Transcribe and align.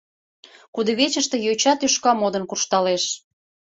Кудывечыште 0.73 1.37
йоча 1.45 1.73
тӱшка 1.79 2.11
модын 2.19 2.43
куржталеш. 2.47 3.03